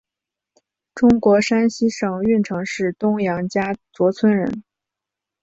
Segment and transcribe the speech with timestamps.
[0.95, 4.63] 中国山西省运城市东杨家卓村人。